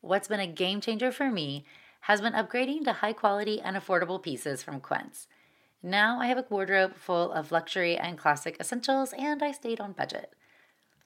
[0.01, 1.65] What's been a game changer for me
[2.03, 5.29] has been upgrading to high quality and affordable pieces from Quince.
[5.83, 9.93] Now I have a wardrobe full of luxury and classic essentials, and I stayed on
[9.93, 10.35] budget.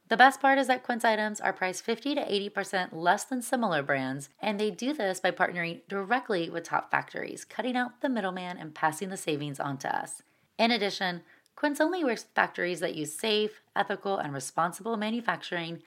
[0.09, 3.83] The best part is that Quince items are priced 50 to 80% less than similar
[3.83, 8.59] brands, and they do this by partnering directly with top factories, cutting out the middleman
[8.59, 10.23] and passing the savings on to us.
[10.59, 11.23] In addition,
[11.57, 15.83] Quince only works with factories that use safe, ethical, and responsible manufacturing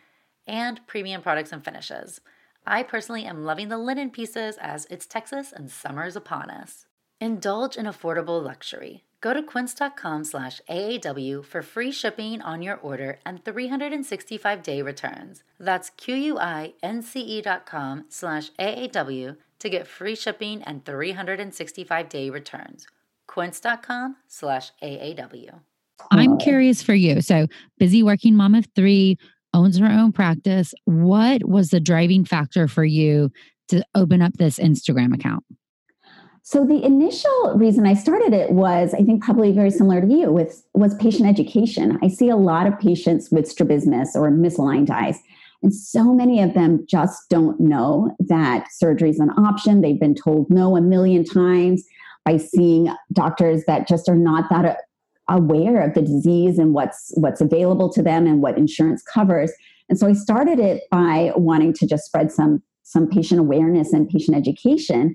[0.47, 2.19] and premium products and finishes.
[2.65, 6.85] I personally am loving the linen pieces as it's Texas and summer is upon us.
[7.19, 9.03] Indulge in affordable luxury.
[9.19, 15.43] Go to quince.com slash AAW for free shipping on your order and 365 day returns.
[15.59, 22.87] That's Q-U-I-N-C-E dot com slash AAW to get free shipping and 365 day returns.
[23.27, 25.59] Quince.com slash AAW.
[26.11, 27.21] I'm curious for you.
[27.21, 27.47] So
[27.79, 29.17] busy working mom of three,
[29.53, 30.73] owns her own practice.
[30.85, 33.31] What was the driving factor for you
[33.69, 35.43] to open up this Instagram account?
[36.49, 40.31] So the initial reason I started it was, I think, probably very similar to you,
[40.31, 41.99] with was patient education.
[42.01, 45.19] I see a lot of patients with strabismus or misaligned eyes,
[45.61, 49.81] and so many of them just don't know that surgery is an option.
[49.81, 51.83] They've been told no a million times
[52.23, 54.77] by seeing doctors that just are not that
[55.27, 59.51] aware of the disease and what's what's available to them and what insurance covers.
[59.89, 64.07] And so I started it by wanting to just spread some some patient awareness and
[64.07, 65.13] patient education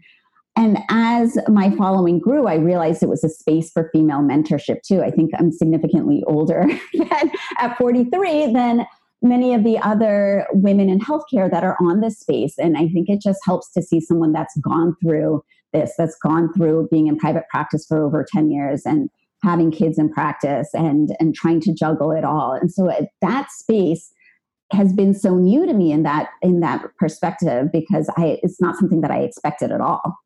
[0.57, 5.00] and as my following grew, I realized it was a space for female mentorship too.
[5.03, 6.66] I think I'm significantly older
[7.59, 8.86] at 43 than
[9.22, 12.55] many of the other women in healthcare that are on this space.
[12.59, 15.42] And I think it just helps to see someone that's gone through
[15.72, 19.09] this, that's gone through being in private practice for over 10 years and
[19.42, 22.53] having kids in practice and and trying to juggle it all.
[22.53, 24.12] And so uh, that space
[24.73, 28.77] has been so new to me in that in that perspective because I it's not
[28.77, 30.16] something that I expected at all.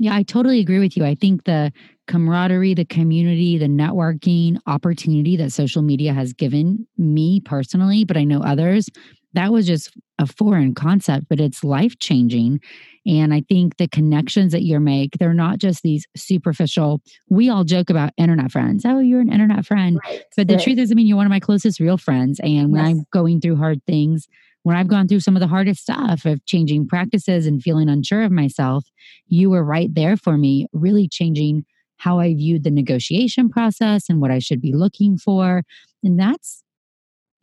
[0.00, 1.04] Yeah, I totally agree with you.
[1.04, 1.72] I think the
[2.06, 8.22] camaraderie, the community, the networking opportunity that social media has given me personally, but I
[8.22, 8.88] know others,
[9.34, 12.60] that was just a foreign concept, but it's life changing.
[13.06, 17.64] And I think the connections that you make, they're not just these superficial, we all
[17.64, 18.84] joke about internet friends.
[18.84, 19.98] Oh, you're an internet friend.
[20.04, 20.62] Right, but the right.
[20.62, 22.40] truth is, I mean, you're one of my closest real friends.
[22.40, 22.90] And when yes.
[22.90, 24.26] I'm going through hard things,
[24.62, 28.22] when I've gone through some of the hardest stuff of changing practices and feeling unsure
[28.22, 28.84] of myself,
[29.26, 31.64] you were right there for me, really changing
[31.98, 35.62] how I viewed the negotiation process and what I should be looking for.
[36.02, 36.62] And that's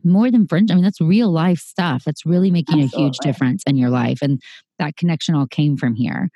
[0.06, 0.72] more than friends.
[0.72, 2.04] I mean, that's real life stuff.
[2.06, 3.04] That's really making Absolutely.
[3.04, 4.20] a huge difference in your life.
[4.22, 4.42] And
[4.80, 6.30] that connection all came from here.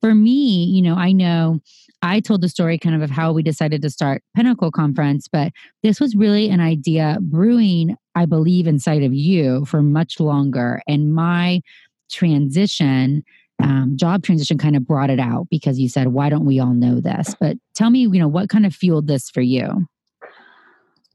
[0.00, 1.60] For me, you know, I know
[2.02, 5.52] I told the story kind of of how we decided to start Pinnacle Conference, but
[5.82, 10.82] this was really an idea brewing, I believe, inside of you for much longer.
[10.86, 11.62] And my
[12.10, 13.22] transition,
[13.62, 16.74] um, job transition kind of brought it out because you said, why don't we all
[16.74, 17.34] know this?
[17.40, 19.86] But tell me, you know, what kind of fueled this for you?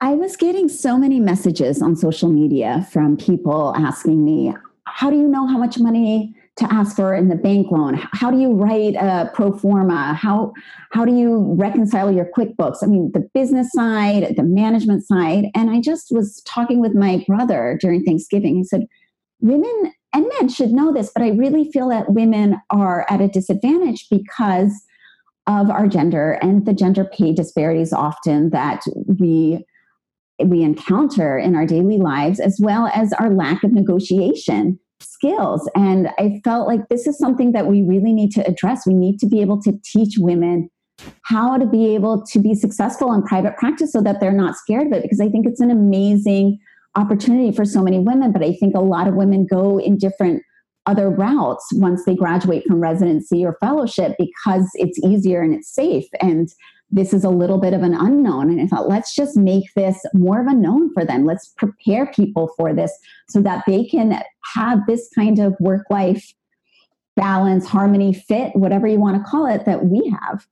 [0.01, 4.53] I was getting so many messages on social media from people asking me,
[4.85, 7.99] How do you know how much money to ask for in the bank loan?
[8.13, 10.13] How do you write a pro forma?
[10.13, 10.53] How,
[10.91, 12.77] how do you reconcile your QuickBooks?
[12.81, 15.45] I mean, the business side, the management side.
[15.53, 18.55] And I just was talking with my brother during Thanksgiving.
[18.55, 18.85] He said,
[19.41, 23.27] Women and men should know this, but I really feel that women are at a
[23.27, 24.73] disadvantage because
[25.45, 28.83] of our gender and the gender pay disparities often that
[29.19, 29.65] we
[30.45, 35.69] we encounter in our daily lives, as well as our lack of negotiation skills.
[35.75, 38.85] And I felt like this is something that we really need to address.
[38.85, 40.69] We need to be able to teach women
[41.23, 44.87] how to be able to be successful in private practice so that they're not scared
[44.87, 46.59] of it, because I think it's an amazing
[46.95, 48.33] opportunity for so many women.
[48.33, 50.43] But I think a lot of women go in different
[50.85, 56.05] other routes once they graduate from residency or fellowship because it's easier and it's safe.
[56.19, 56.49] And
[56.91, 58.49] this is a little bit of an unknown.
[58.49, 61.25] And I thought, let's just make this more of a known for them.
[61.25, 62.91] Let's prepare people for this
[63.29, 64.21] so that they can
[64.55, 66.33] have this kind of work life
[67.15, 70.47] balance, harmony, fit, whatever you want to call it, that we have.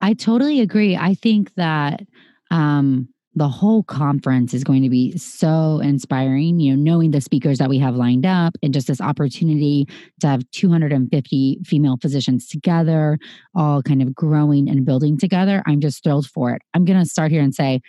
[0.00, 0.96] I totally agree.
[0.96, 2.06] I think that
[2.50, 7.58] um, the whole conference is going to be so inspiring, you know, knowing the speakers
[7.58, 9.86] that we have lined up and just this opportunity
[10.20, 13.18] to have 250 female physicians together,
[13.54, 15.62] all kind of growing and building together.
[15.66, 16.62] I'm just thrilled for it.
[16.74, 17.80] I'm going to start here and say,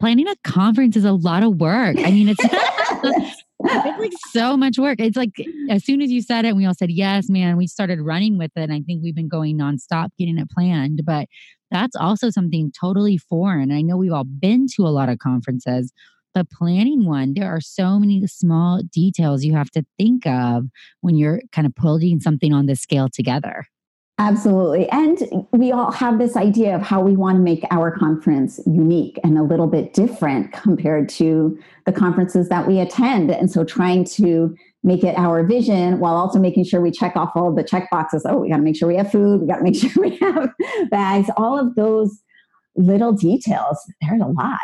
[0.00, 1.96] planning a conference is a lot of work.
[1.98, 2.40] I mean, it's
[3.64, 5.00] it's like so much work.
[5.00, 5.32] It's like
[5.70, 7.56] as soon as you said it, we all said yes, man.
[7.56, 8.62] We started running with it.
[8.62, 11.02] And I think we've been going nonstop getting it planned.
[11.04, 11.28] But
[11.74, 13.72] that's also something totally foreign.
[13.72, 15.92] I know we've all been to a lot of conferences,
[16.32, 20.66] but planning one, there are so many small details you have to think of
[21.00, 23.66] when you're kind of putting something on the scale together.
[24.18, 24.88] Absolutely.
[24.90, 29.18] And we all have this idea of how we want to make our conference unique
[29.24, 33.32] and a little bit different compared to the conferences that we attend.
[33.32, 34.54] And so trying to
[34.84, 37.88] make it our vision while also making sure we check off all of the check
[37.90, 38.24] boxes.
[38.28, 39.40] Oh, we got to make sure we have food.
[39.40, 40.50] We got to make sure we have
[40.90, 41.28] bags.
[41.36, 42.20] All of those
[42.76, 43.78] little details.
[44.02, 44.60] There's a lot.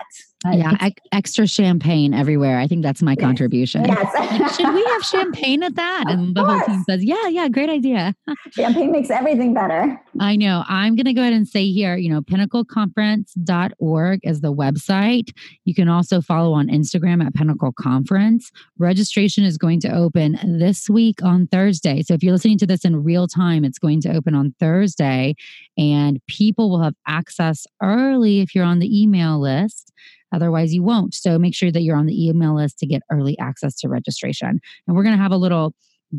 [0.47, 2.59] Yeah, extra champagne everywhere.
[2.59, 3.21] I think that's my yes.
[3.21, 3.85] contribution.
[3.85, 4.57] Yes.
[4.57, 6.05] Should we have champagne at that?
[6.09, 6.67] Of and the course.
[6.67, 8.15] whole team says, Yeah, yeah, great idea.
[8.53, 10.01] champagne makes everything better.
[10.19, 10.65] I know.
[10.67, 15.31] I'm going to go ahead and say here, you know, pinnacleconference.org is the website.
[15.67, 18.51] You can also follow on Instagram at Pinnacle Conference.
[18.79, 22.03] Registration is going to open this week on Thursday.
[22.03, 25.35] So if you're listening to this in real time, it's going to open on Thursday,
[25.77, 29.93] and people will have access early if you're on the email list.
[30.33, 31.15] Otherwise, you won't.
[31.15, 34.61] So make sure that you're on the email list to get early access to registration.
[34.87, 35.75] And we're going to have a little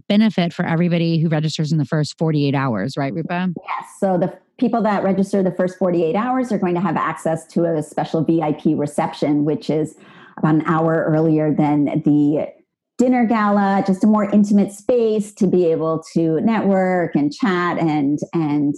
[0.07, 3.49] benefit for everybody who registers in the first 48 hours, right, Rupa?
[3.57, 3.89] Yes.
[3.99, 7.66] So the people that register the first 48 hours are going to have access to
[7.66, 9.95] a special VIP reception, which is
[10.38, 12.47] about an hour earlier than the
[12.97, 18.20] dinner gala, just a more intimate space to be able to network and chat and
[18.34, 18.76] and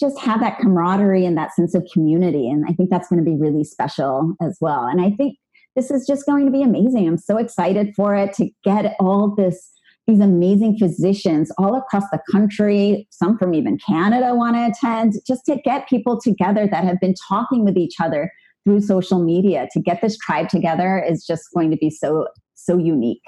[0.00, 2.48] just have that camaraderie and that sense of community.
[2.48, 4.84] And I think that's going to be really special as well.
[4.84, 5.36] And I think
[5.76, 7.06] this is just going to be amazing.
[7.06, 9.70] I'm so excited for it to get all this
[10.08, 15.44] these amazing physicians all across the country, some from even Canada want to attend, just
[15.46, 18.32] to get people together that have been talking with each other
[18.64, 19.68] through social media.
[19.72, 23.22] To get this tribe together is just going to be so so unique.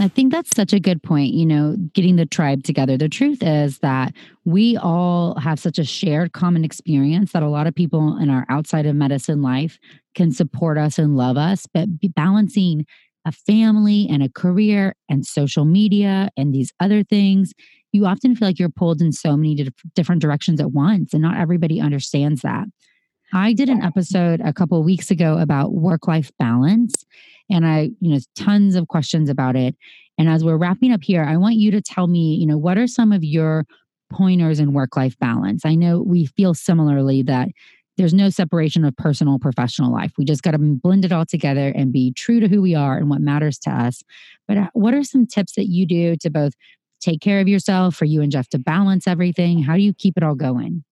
[0.00, 2.98] I think that's such a good point, you know, getting the tribe together.
[2.98, 4.12] The truth is that
[4.44, 8.44] we all have such a shared common experience that a lot of people in our
[8.48, 9.78] outside of medicine life
[10.16, 12.86] can support us and love us, but balancing
[13.24, 17.52] a family and a career and social media and these other things,
[17.92, 21.38] you often feel like you're pulled in so many different directions at once, and not
[21.38, 22.66] everybody understands that.
[23.32, 27.04] I did an episode a couple of weeks ago about work life balance,
[27.50, 29.76] and I, you know, tons of questions about it.
[30.18, 32.78] And as we're wrapping up here, I want you to tell me, you know, what
[32.78, 33.64] are some of your
[34.12, 35.64] pointers in work life balance?
[35.64, 37.48] I know we feel similarly that
[37.96, 40.12] there's no separation of personal professional life.
[40.18, 42.96] We just got to blend it all together and be true to who we are
[42.96, 44.02] and what matters to us.
[44.48, 46.54] But uh, what are some tips that you do to both
[47.00, 49.62] take care of yourself for you and Jeff to balance everything?
[49.62, 50.82] How do you keep it all going?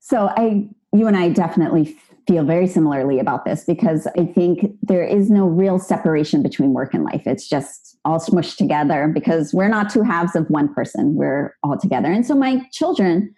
[0.00, 0.68] So I
[0.98, 5.46] you and I definitely feel very similarly about this because I think there is no
[5.46, 7.22] real separation between work and life.
[7.24, 11.14] It's just all smushed together because we're not two halves of one person.
[11.14, 12.10] We're all together.
[12.10, 13.34] And so my children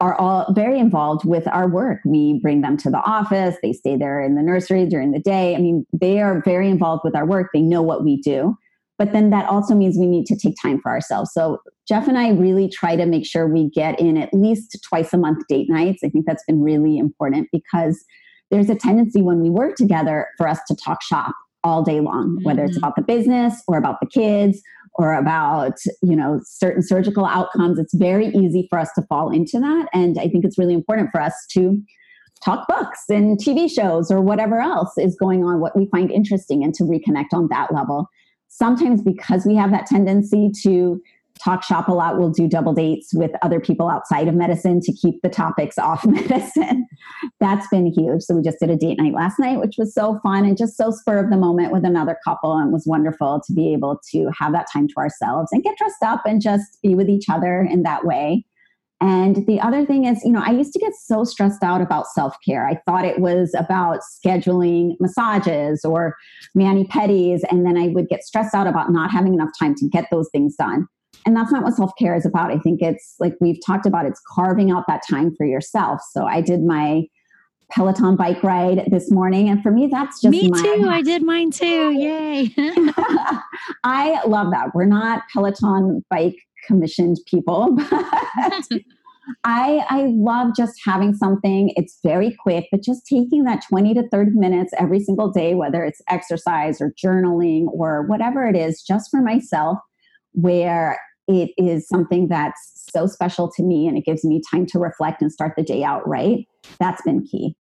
[0.00, 2.00] are all very involved with our work.
[2.04, 5.54] We bring them to the office, they stay there in the nursery during the day.
[5.54, 7.50] I mean, they are very involved with our work.
[7.54, 8.56] They know what we do.
[9.02, 11.32] But then that also means we need to take time for ourselves.
[11.34, 15.12] So Jeff and I really try to make sure we get in at least twice
[15.12, 16.04] a month date nights.
[16.04, 18.04] I think that's been really important because
[18.52, 21.34] there's a tendency when we work together for us to talk shop
[21.64, 22.44] all day long, mm-hmm.
[22.44, 22.84] whether it's mm-hmm.
[22.84, 24.62] about the business or about the kids
[24.94, 29.58] or about you know certain surgical outcomes it's very easy for us to fall into
[29.58, 31.80] that and i think it's really important for us to
[32.44, 36.62] talk books and tv shows or whatever else is going on what we find interesting
[36.62, 38.06] and to reconnect on that level
[38.52, 41.02] sometimes because we have that tendency to
[41.42, 42.18] talk shop a lot.
[42.18, 46.06] We'll do double dates with other people outside of medicine to keep the topics off
[46.06, 46.86] medicine.
[47.40, 48.22] That's been huge.
[48.22, 50.76] So we just did a date night last night, which was so fun and just
[50.76, 52.56] so spur of the moment with another couple.
[52.56, 56.02] And was wonderful to be able to have that time to ourselves and get dressed
[56.04, 58.44] up and just be with each other in that way.
[59.02, 62.06] And the other thing is, you know, I used to get so stressed out about
[62.06, 62.68] self care.
[62.68, 66.14] I thought it was about scheduling massages or
[66.54, 69.88] mani pedis, and then I would get stressed out about not having enough time to
[69.88, 70.86] get those things done.
[71.26, 72.52] And that's not what self care is about.
[72.52, 76.00] I think it's like we've talked about, it's carving out that time for yourself.
[76.12, 77.02] So I did my
[77.72, 79.48] Peloton bike ride this morning.
[79.48, 80.86] And for me, that's just me my, too.
[80.88, 81.90] I did mine too.
[81.90, 82.54] Yay.
[83.82, 84.76] I love that.
[84.76, 86.36] We're not Peloton bike
[86.66, 88.82] commissioned people, but
[89.44, 91.72] I, I love just having something.
[91.76, 95.84] It's very quick, but just taking that 20 to 30 minutes every single day, whether
[95.84, 99.78] it's exercise or journaling or whatever it is, just for myself,
[100.32, 100.98] where
[101.28, 105.22] it is something that's so special to me and it gives me time to reflect
[105.22, 106.46] and start the day out right.
[106.80, 107.56] That's been key.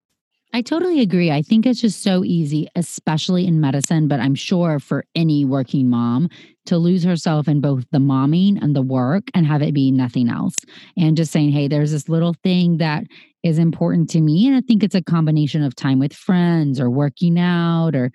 [0.55, 1.31] I totally agree.
[1.31, 5.91] I think it's just so easy, especially in medicine, but I'm sure for any working
[5.91, 6.31] mom
[6.67, 10.29] to lose herself in both the momming and the work and have it be nothing
[10.29, 10.57] else.
[10.97, 13.05] And just saying, hey, there's this little thing that
[13.43, 14.47] is important to me.
[14.47, 18.11] And I think it's a combination of time with friends or working out or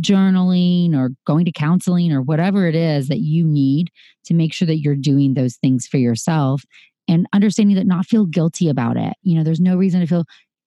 [0.00, 3.90] journaling or going to counseling or whatever it is that you need
[4.24, 6.64] to make sure that you're doing those things for yourself
[7.06, 9.12] and understanding that not feel guilty about it.
[9.22, 10.24] You know, there's no reason to feel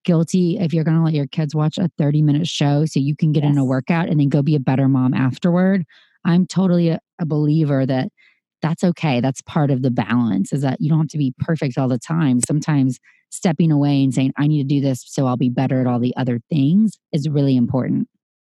[0.08, 3.14] guilty if you're going to let your kids watch a 30 minute show so you
[3.14, 3.52] can get yes.
[3.52, 5.84] in a workout and then go be a better mom afterward.
[6.24, 8.08] I'm totally a, a believer that
[8.62, 9.20] that's okay.
[9.20, 12.00] That's part of the balance is that you don't have to be perfect all the
[12.00, 12.40] time.
[12.48, 13.00] Sometimes
[13.32, 16.00] stepping away and saying, I need to do this so I'll be better at all
[16.00, 18.08] the other things is really important.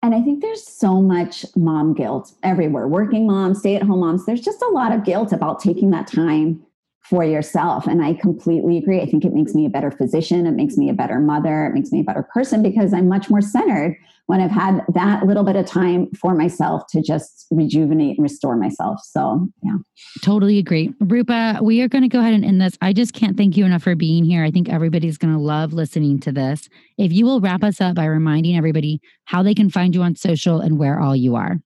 [0.01, 4.25] And I think there's so much mom guilt everywhere working moms, stay at home moms.
[4.25, 6.63] There's just a lot of guilt about taking that time
[7.11, 7.87] for yourself.
[7.87, 9.01] And I completely agree.
[9.01, 10.47] I think it makes me a better physician.
[10.47, 11.65] It makes me a better mother.
[11.65, 13.97] It makes me a better person because I'm much more centered
[14.27, 18.55] when I've had that little bit of time for myself to just rejuvenate and restore
[18.55, 19.01] myself.
[19.03, 19.75] So, yeah.
[20.23, 20.93] Totally agree.
[21.01, 22.77] Rupa, we are going to go ahead and end this.
[22.81, 24.45] I just can't thank you enough for being here.
[24.45, 26.69] I think everybody's going to love listening to this.
[26.97, 30.15] If you will wrap us up by reminding everybody how they can find you on
[30.15, 31.59] social and where all you are.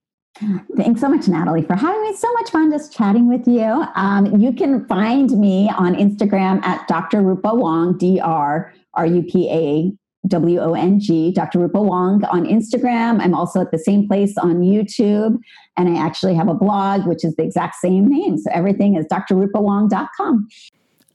[0.75, 2.13] Thanks so much, Natalie, for having me.
[2.15, 3.85] so much fun just chatting with you.
[3.95, 7.21] Um, you can find me on Instagram at Dr.
[7.21, 11.59] Rupa Wong, D R R U P A W O N G, Dr.
[11.59, 13.21] Rupa Wong on Instagram.
[13.21, 15.37] I'm also at the same place on YouTube.
[15.77, 18.37] And I actually have a blog, which is the exact same name.
[18.37, 20.47] So everything is drrupawong.com.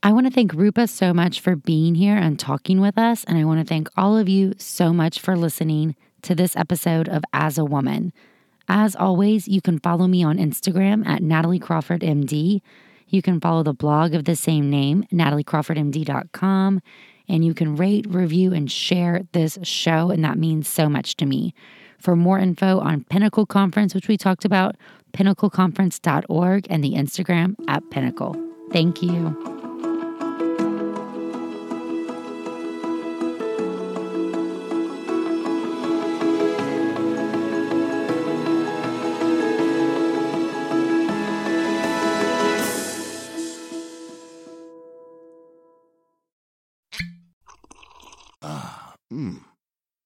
[0.03, 3.23] I want to thank Rupa so much for being here and talking with us.
[3.25, 7.07] And I want to thank all of you so much for listening to this episode
[7.07, 8.11] of As a Woman.
[8.73, 12.61] As always, you can follow me on Instagram at Natalie Crawford MD.
[13.05, 16.81] You can follow the blog of the same name, nataliecrawfordmd.com,
[17.27, 21.25] and you can rate, review, and share this show, and that means so much to
[21.25, 21.53] me.
[21.99, 24.77] For more info on Pinnacle Conference, which we talked about,
[25.11, 28.37] pinnacleconference.org and the Instagram at Pinnacle.
[28.71, 29.60] Thank you.